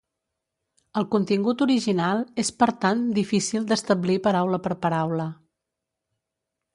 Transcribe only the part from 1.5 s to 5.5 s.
original és per tant difícil d'establir paraula per paraula.